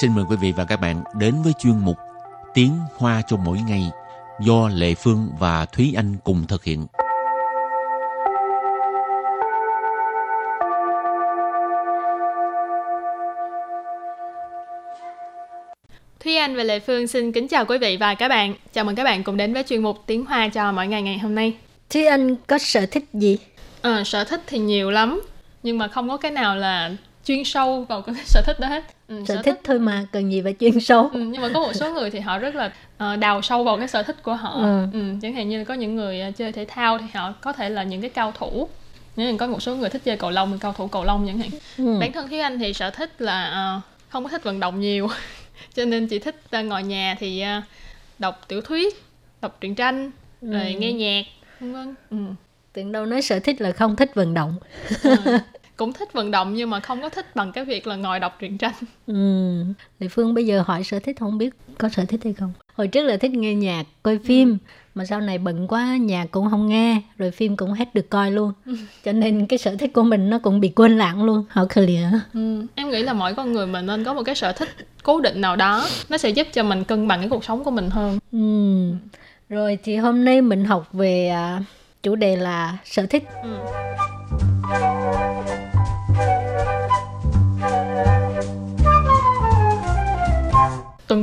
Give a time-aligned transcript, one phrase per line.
[0.00, 1.96] xin mời quý vị và các bạn đến với chuyên mục
[2.54, 3.90] Tiếng Hoa cho mỗi ngày
[4.40, 6.86] do Lệ Phương và Thúy Anh cùng thực hiện.
[16.20, 18.54] Thúy Anh và Lệ Phương xin kính chào quý vị và các bạn.
[18.72, 21.18] Chào mừng các bạn cùng đến với chuyên mục Tiếng Hoa cho mỗi ngày ngày
[21.18, 21.56] hôm nay.
[21.90, 23.38] Thúy Anh có sở thích gì?
[23.82, 25.22] À, sở thích thì nhiều lắm,
[25.62, 26.90] nhưng mà không có cái nào là
[27.24, 28.93] chuyên sâu vào cái sở thích đó hết.
[29.08, 31.10] Ừ, sở, sở thích, thích thôi mà cần gì phải chuyên sâu.
[31.12, 33.78] Ừ, nhưng mà có một số người thì họ rất là uh, đào sâu vào
[33.78, 34.60] cái sở thích của họ.
[34.60, 34.86] Ừ.
[34.92, 37.52] Ừ, chẳng hạn như là có những người uh, chơi thể thao thì họ có
[37.52, 38.68] thể là những cái cao thủ.
[39.16, 41.50] Nếu có một số người thích chơi cầu lông, cao thủ cầu lông chẳng hạn.
[41.78, 41.98] Ừ.
[42.00, 45.08] Bản thân Thúy Anh thì sở thích là uh, không có thích vận động nhiều
[45.74, 47.64] cho nên chị thích uh, ngồi nhà thì uh,
[48.18, 49.02] đọc tiểu thuyết
[49.40, 50.52] đọc truyện tranh ừ.
[50.52, 51.22] rồi nghe nhạc
[51.60, 52.16] vân vân ừ.
[52.72, 54.56] tưởng đâu nói sở thích là không thích vận động
[55.02, 55.14] ừ.
[55.76, 58.36] cũng thích vận động nhưng mà không có thích bằng cái việc là ngồi đọc
[58.40, 58.74] truyện tranh
[59.06, 59.14] ừ
[59.98, 62.88] Lệ Phương bây giờ hỏi sở thích không biết có sở thích hay không hồi
[62.88, 64.56] trước là thích nghe nhạc coi phim ừ.
[64.94, 68.30] mà sau này bận quá nhạc cũng không nghe rồi phim cũng hết được coi
[68.30, 68.76] luôn ừ.
[69.04, 72.14] cho nên cái sở thích của mình nó cũng bị quên lãng luôn họ clear
[72.34, 72.66] ừ.
[72.74, 74.68] em nghĩ là mỗi con người mình nên có một cái sở thích
[75.02, 77.70] cố định nào đó nó sẽ giúp cho mình cân bằng cái cuộc sống của
[77.70, 78.38] mình hơn ừ.
[79.48, 81.64] rồi thì hôm nay mình học về uh,
[82.02, 83.50] chủ đề là sở thích ừ.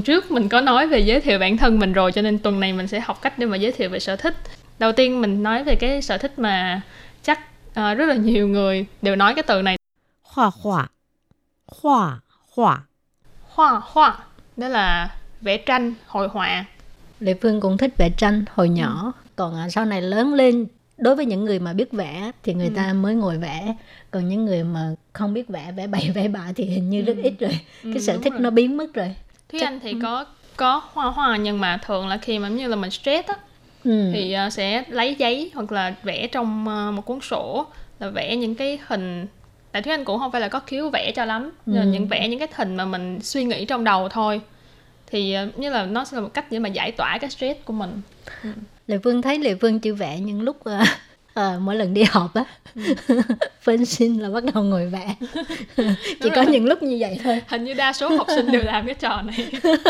[0.02, 2.59] Tuần trước mình có nói về giới thiệu bản thân mình rồi cho nên tuần
[2.59, 4.38] này mình sẽ học cách để mà giới thiệu về sở thích
[4.80, 6.81] đầu tiên mình nói về cái sở thích mà
[7.23, 9.77] chắc uh, rất là nhiều người đều nói cái từ này
[10.23, 10.88] hoa hoa
[11.67, 12.83] hoa hoa
[13.41, 14.19] hoa hoa
[14.57, 16.66] đó là vẽ tranh hội họa
[17.19, 19.11] Lệ Phương cũng thích vẽ tranh hồi nhỏ ừ.
[19.35, 20.66] còn à, sau này lớn lên
[20.97, 22.73] đối với những người mà biết vẽ thì người ừ.
[22.75, 23.75] ta mới ngồi vẽ
[24.12, 27.06] còn những người mà không biết vẽ vẽ bậy vẽ bạ thì hình như ừ.
[27.06, 28.41] rất ít rồi cái ừ, sở thích rồi.
[28.41, 29.16] nó biến mất rồi
[29.51, 29.67] Thúy Chắc...
[29.67, 30.00] Anh thì ừ.
[30.03, 30.25] có
[30.56, 33.35] có hoa hoa nhưng mà thường là khi mà như là mình stress á
[33.84, 34.09] ừ.
[34.13, 37.66] thì uh, sẽ lấy giấy hoặc là vẽ trong uh, một cuốn sổ
[38.00, 39.28] là vẽ những cái hình
[39.72, 41.73] tại Thúy Anh cũng không phải là có khiếu vẽ cho lắm ừ.
[41.73, 44.41] là những vẽ những cái hình mà mình suy nghĩ trong đầu thôi
[45.07, 47.59] thì uh, như là nó sẽ là một cách để mà giải tỏa cái stress
[47.66, 48.01] của mình
[48.44, 48.50] ừ.
[48.88, 50.88] Lệ Phương thấy Lệ Phương chữ vẽ những lúc uh,
[51.34, 52.44] à, mỗi lần đi họp á
[52.75, 52.81] ừ.
[53.62, 55.16] phân sinh là bắt đầu ngồi vẽ
[56.22, 58.86] chỉ có những lúc như vậy thôi hình như đa số học sinh đều làm
[58.86, 59.52] cái trò này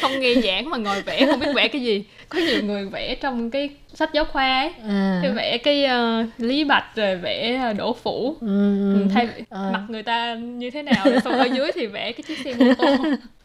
[0.00, 3.14] không nghe giảng mà ngồi vẽ không biết vẽ cái gì có nhiều người vẽ
[3.14, 5.22] trong cái sách giáo khoa ấy à.
[5.36, 8.94] vẽ cái uh, lý bạch rồi vẽ đổ phủ ừ.
[8.94, 9.70] ừ thay à.
[9.72, 12.54] mặt người ta như thế nào rồi xong ở dưới thì vẽ cái chiếc xe
[12.54, 12.96] mô tô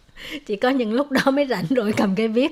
[0.45, 2.51] chỉ có những lúc đó mới rảnh rồi cầm cái viết.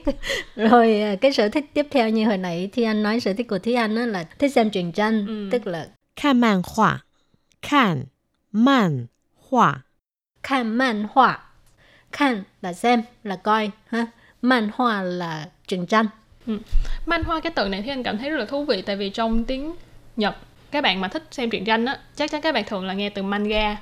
[0.56, 3.47] Rồi à, cái sở thích tiếp theo như hồi nãy thì anh nói sở thích
[3.47, 5.50] của Thúy Anh là thích xem truyện tranh ừ.
[5.51, 7.03] tức là Khan man họa.
[7.62, 8.03] Khan
[8.51, 9.06] man
[9.50, 9.81] họa.
[10.44, 11.40] Khan man họa.
[12.12, 14.07] Khan là xem là coi ha.
[14.41, 16.06] Man hoa là truyện tranh.
[16.47, 16.57] Ừ.
[17.06, 19.09] man hoa cái từ này thì anh cảm thấy rất là thú vị tại vì
[19.09, 19.74] trong tiếng
[20.16, 20.35] Nhật
[20.72, 23.09] các bạn mà thích xem truyện tranh á chắc chắn các bạn thường là nghe
[23.09, 23.78] từ manga.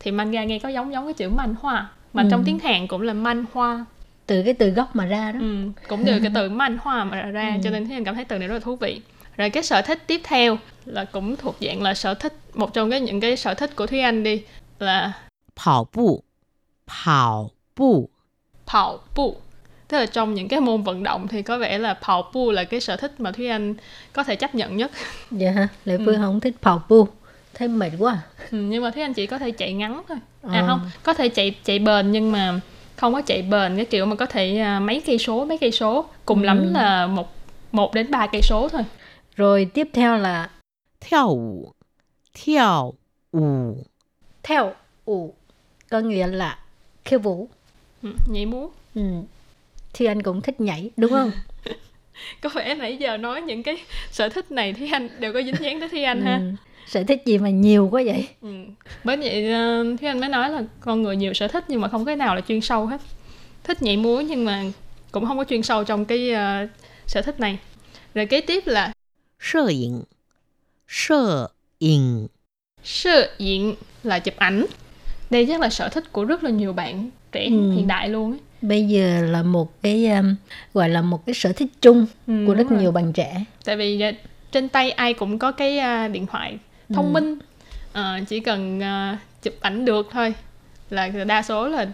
[0.00, 2.27] Thì manga nghe có giống giống cái chữ man hoa mà ừ.
[2.31, 3.85] trong tiếng Hàn cũng là man hoa
[4.27, 7.21] từ cái từ gốc mà ra đó ừ, cũng từ cái từ man hoa mà
[7.21, 7.61] ra ừ.
[7.63, 9.01] cho nên thì em cảm thấy từ này rất là thú vị
[9.37, 12.89] rồi cái sở thích tiếp theo là cũng thuộc dạng là sở thích một trong
[12.89, 14.43] cái những cái sở thích của Thúy Anh đi
[14.79, 15.13] là
[15.55, 16.23] 跑步
[16.87, 18.09] 跑步
[18.65, 19.41] 跑步
[19.87, 23.31] tức là trong những cái môn vận động thì có vẻ là跑步là cái sở thích mà
[23.31, 23.75] Thúy Anh
[24.13, 24.91] có thể chấp nhận nhất
[25.31, 26.21] dạ hả Lệ Phương ừ.
[26.21, 27.07] không thích跑步
[27.53, 30.17] thấy mệt quá ừ, nhưng mà Thúy Anh chỉ có thể chạy ngắn thôi
[30.50, 30.66] à ừ.
[30.66, 32.60] không có thể chạy chạy bền nhưng mà
[32.96, 35.72] không có chạy bền cái kiểu mà có thể uh, mấy cây số mấy cây
[35.72, 36.46] số cùng ừ.
[36.46, 37.36] lắm là một
[37.72, 38.82] một đến ba cây số thôi
[39.36, 40.50] rồi tiếp theo là
[41.00, 41.72] theo vũ
[42.44, 42.94] theo
[43.32, 43.84] vũ
[44.42, 44.72] theo
[45.04, 45.34] vũ
[45.90, 46.58] có nghĩa là
[47.04, 47.48] khiêu vũ
[48.02, 49.02] ừ, nhảy múa ừ.
[49.94, 51.30] thì anh cũng thích nhảy đúng không
[52.42, 53.76] có vẻ nãy giờ nói những cái
[54.10, 56.24] sở thích này thì anh đều có dính dáng tới thi anh ừ.
[56.24, 56.40] ha
[56.86, 58.28] sở thích gì mà nhiều quá vậy?
[58.42, 58.48] Ừ.
[59.04, 62.04] bởi vậy uh, anh mới nói là con người nhiều sở thích nhưng mà không
[62.04, 63.00] cái nào là chuyên sâu hết.
[63.64, 64.64] Thích nhảy múa nhưng mà
[65.10, 66.70] cũng không có chuyên sâu trong cái uh,
[67.06, 67.58] sở thích này.
[68.14, 68.92] Rồi kế tiếp là
[69.40, 70.02] sơ ảnh
[70.88, 71.48] sơ
[71.80, 72.26] ảnh
[72.84, 74.66] sơ ảnh là chụp ảnh.
[75.30, 77.72] Đây chắc là sở thích của rất là nhiều bạn trẻ ừ.
[77.72, 78.40] hiện đại luôn ấy.
[78.62, 80.34] Bây giờ là một cái um,
[80.74, 83.44] gọi là một cái sở thích chung ừ, của rất nhiều bạn trẻ.
[83.64, 84.02] Tại vì
[84.52, 86.58] trên tay ai cũng có cái uh, điện thoại
[86.93, 87.11] thông ừ.
[87.11, 87.39] minh
[87.93, 90.33] à, chỉ cần uh, chụp ảnh được thôi
[90.89, 91.87] là đa số là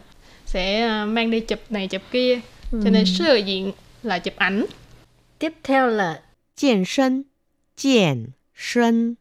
[0.46, 2.40] sẽ uh, mang đi chụp này chụp kia
[2.72, 2.82] ừ.
[2.84, 3.72] cho nên sự diện
[4.04, 4.66] là chụp ảnh
[5.40, 6.20] tiếp theo là
[6.56, 7.26] 健身
[7.76, 9.18] 健身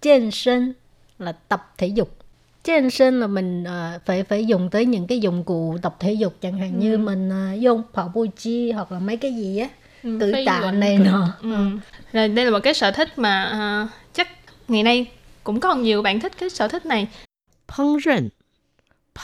[0.00, 0.74] 健身
[1.18, 2.22] là tập thể dục
[2.64, 6.12] trên sân là mình uh, phải phải dùng tới những cái dụng cụ tập thể
[6.12, 6.82] dục chẳng hạn ừ.
[6.82, 9.68] như mình uh, dùng跑步chi hoặc là mấy cái gì á
[10.02, 11.54] ừ, cử tạ này nọ ừ.
[11.54, 11.66] ừ.
[12.12, 13.52] rồi đây là một cái sở thích mà
[13.84, 14.05] uh, chắc
[14.67, 15.11] Ngày nay
[15.43, 17.07] cũng còn nhiều bạn thích cái sở thích này.
[17.77, 18.29] Pâng rừng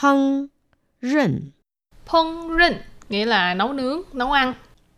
[0.02, 0.46] Pâng
[1.00, 1.40] rừng
[2.12, 2.74] Pâng rừng
[3.08, 4.54] nghĩa là nấu nướng, nấu ăn.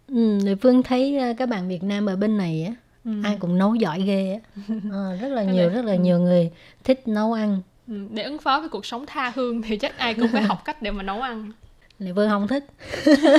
[0.08, 3.10] Ừ, Phương thấy ờ, các bạn Việt Nam ở bên này á, ừ.
[3.24, 4.64] ai cũng nấu giỏi ghê á.
[4.92, 5.98] À, rất là nhiều, rất là ừ.
[5.98, 6.50] nhiều người
[6.84, 7.62] thích nấu ăn.
[7.88, 10.64] Ừ, để ứng phó với cuộc sống tha hương thì chắc ai cũng phải học
[10.64, 11.52] cách để mà nấu ăn.
[11.98, 12.64] Lệ Phương không thích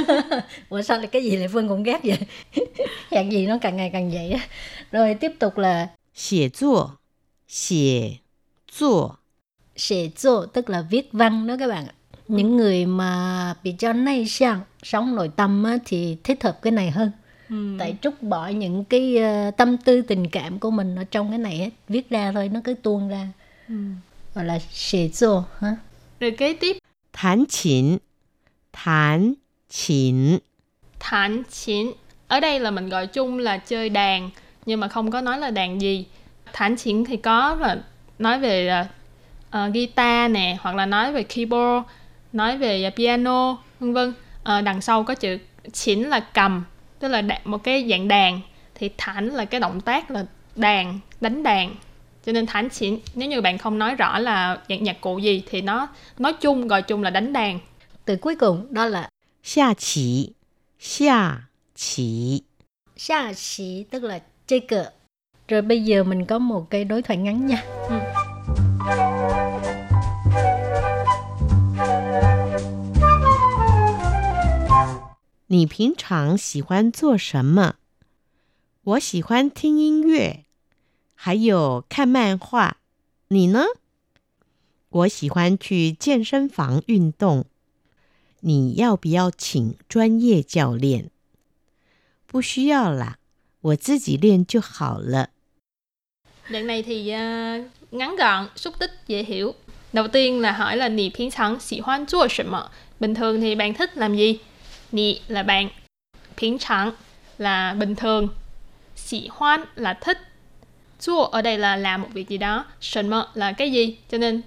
[0.70, 2.18] Ủa sao lại cái gì Lệ Phương cũng ghét vậy
[3.12, 4.36] Hẹn gì nó càng ngày càng vậy
[4.92, 6.99] Rồi tiếp tục là 写作
[7.47, 8.21] 写
[8.67, 9.19] 作
[9.77, 11.95] 写作tức là viết văn đó các bạn ạ
[12.29, 16.71] những người mà bị cho nay sang sống nội tâm á, thì thích hợp cái
[16.71, 17.11] này hơn
[17.49, 17.77] ừ.
[17.79, 19.17] tại trút bỏ những cái
[19.49, 22.49] uh, tâm tư tình cảm của mình ở trong cái này hết viết ra thôi
[22.49, 23.29] nó cứ tuôn ra
[23.69, 23.75] ừ.
[24.35, 25.77] gọi là写作 ha
[26.21, 26.77] rồi kế tiếp
[27.13, 27.99] thán chỉnh
[28.73, 29.35] thán
[29.69, 30.39] chỉnh
[31.01, 31.93] thán chỉnh
[32.29, 34.31] ở đây là mình gọi chung là chơi đàn
[34.68, 36.06] nhưng mà không có nói là đàn gì.
[36.54, 37.78] Thán chỉnh thì có là
[38.20, 38.86] nói về
[39.50, 41.88] uh, guitar nè hoặc là nói về keyboard
[42.34, 44.14] nói về piano vân vân.
[44.44, 45.38] À, đằng sau có chữ
[45.74, 46.64] chỉnh là cầm
[47.00, 48.42] tức là một cái dạng đàn.
[48.76, 50.26] Thì thảnh là cái động tác là
[50.56, 51.76] đàn đánh đàn.
[52.26, 55.44] Cho nên thảnh chỉnh nếu như bạn không nói rõ là dạng nhạc cụ gì
[55.50, 55.88] thì nó
[56.18, 57.60] nói chung gọi chung là đánh đàn.
[58.06, 59.10] Từ cuối cùng đó là
[59.44, 60.30] xa chỉ
[60.80, 61.38] xa
[61.76, 62.42] chỉ
[62.98, 64.91] xa chỉ tức là chơi cờ
[65.49, 68.01] rồi bây giờ mình có một cái đối thoại ngắn nha ừ.
[75.47, 77.75] 你平常喜欢做什么？
[78.85, 80.47] 我喜欢听音乐，
[81.15, 82.79] 还有看漫画。
[83.29, 83.65] 你呢？
[84.89, 87.45] 我喜欢去健身房运动。
[88.41, 91.11] 你要不要请专业教练？
[92.27, 93.19] 不需要啦，
[93.67, 95.29] 我自己练就好了。
[96.51, 99.55] Đoạn này thì uh, ngắn gọn, xúc tích, dễ hiểu.
[99.93, 102.71] Đầu tiên là hỏi là 你平常喜欢做什么？
[102.99, 104.39] Bình thường thì bạn thích làm gì?
[104.93, 105.69] Nì là bạn,
[106.37, 106.93] Phiến chẳng
[107.39, 108.29] là bình thường,
[108.97, 110.19] Xỉ hoan là thích,
[111.01, 114.19] Chua ở đây là làm một việc gì đó, Sần mơ là cái gì, cho
[114.19, 114.43] nên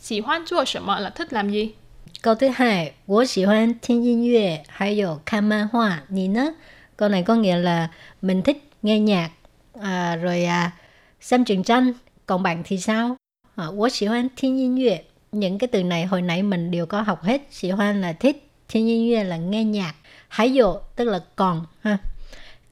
[0.00, 1.68] Xỉ hoan chua sần mơ là thích làm gì.
[2.22, 6.02] Câu thứ hai, 我喜欢听音乐，还有看漫画。
[6.08, 6.54] 你呢?
[6.96, 7.88] Câu này có nghĩa là
[8.22, 9.30] mình thích nghe nhạc,
[9.80, 10.70] à, rồi à,
[11.20, 11.92] xem truyện tranh.
[12.26, 13.16] Còn bạn thì sao?
[13.56, 15.04] À, 我喜欢听音乐.
[15.32, 17.42] Những cái từ này hồi nãy mình đều có học hết.
[17.50, 19.94] Xỉ hoan là thích, thiên nhiên乐là nghe nhạc
[20.28, 21.98] Hải dụ tức là còn ha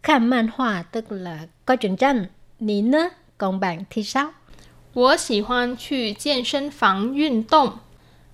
[0.02, 2.26] Khăn man hoa tức là coi truyện tranh
[2.60, 3.08] Nì nữa
[3.38, 4.32] còn bạn thì sao
[4.94, 7.78] 我喜欢去健身房运动。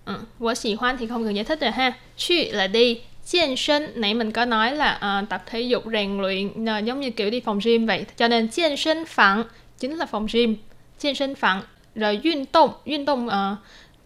[0.06, 1.93] Ừ, 我喜欢 thì không cần giải thích rồi ha.
[2.17, 6.18] 去 là đi, Chiến sinh, nãy mình có nói là uh, tập thể dục rèn
[6.18, 8.06] luyện uh, giống như kiểu đi phòng gym vậy.
[8.18, 9.44] Cho nên chiến sinh phẳng
[9.80, 10.56] chính là phòng gym.
[11.00, 11.62] Chiến sinh phẳng.
[11.96, 13.56] Rồi duyên tụng, duyên tụng uh, ờ,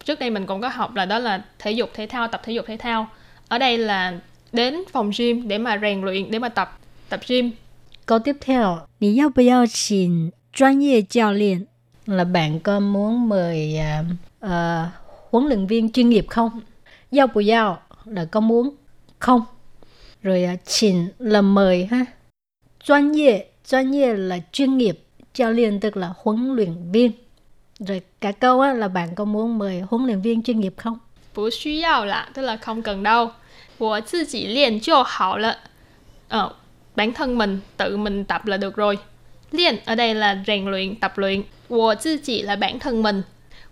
[0.04, 2.52] trước đây mình cũng có học là đó là thể dục thể thao, tập thể
[2.52, 3.08] dục thể thao.
[3.48, 4.18] Ở đây là
[4.52, 7.50] đến phòng gym để mà rèn luyện, để mà tập tập gym.
[8.06, 10.30] Câu tiếp theo, bạn yêu bao yêu chuyên
[10.78, 11.64] nghiệp luyện?
[12.06, 13.78] Là bạn có muốn mời
[14.46, 14.50] uh,
[15.30, 16.60] huấn luyện viên chuyên nghiệp không?
[17.10, 18.74] Giao bù giao là có muốn
[19.23, 19.41] không
[20.21, 22.05] rồi uh,请 là mời ha
[22.83, 24.99] chuyên nghiệp chuyên nghiệp là chuyên nghiệp
[25.35, 27.11] giáo liên tức là huấn luyện viên
[27.79, 30.99] rồi cả câu á, là bạn có muốn mời huấn luyện viên chuyên nghiệp không
[31.33, 33.31] 不需要啦 tức là không cần đâu
[33.77, 35.57] 我自己练就好了
[36.29, 36.53] ờ,
[36.95, 38.97] bản thân mình tự mình tập là được rồi
[39.51, 41.43] Liên ở đây là rèn luyện, tập luyện.
[41.67, 43.23] 我自己 là bản thân mình.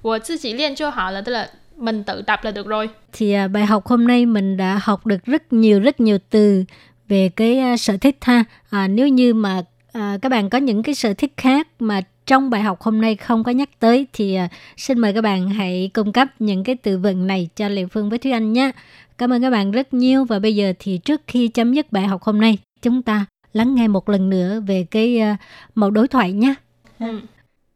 [0.02, 1.52] 我自己练就好 là tức là
[1.82, 2.90] mình tự tập là được rồi.
[3.14, 6.64] Thì à, bài học hôm nay mình đã học được rất nhiều rất nhiều từ
[7.08, 8.44] về cái uh, sở thích ha.
[8.70, 9.62] À, nếu như mà
[9.94, 13.16] à, các bạn có những cái sở thích khác mà trong bài học hôm nay
[13.16, 16.76] không có nhắc tới thì à, xin mời các bạn hãy cung cấp những cái
[16.76, 18.72] từ vựng này cho Lệ Phương với Thúy Anh nhé.
[19.18, 22.08] Cảm ơn các bạn rất nhiều và bây giờ thì trước khi chấm dứt bài
[22.08, 25.38] học hôm nay, chúng ta lắng nghe một lần nữa về cái uh,
[25.76, 26.56] mẫu đối thoại nhé.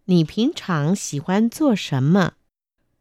[0.05, 2.33] 你平常喜欢做什么？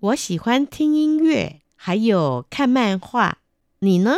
[0.05, 3.39] 我喜欢听音乐，还有看漫画。
[3.79, 4.13] 你呢？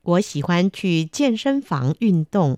[0.00, 2.56] 我喜欢去健身房运动。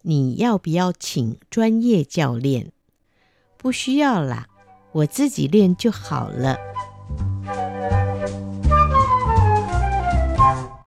[0.00, 2.72] 你要不要请专业教练？
[3.58, 4.48] 不需要啦，
[4.92, 6.56] 我自己练就好了。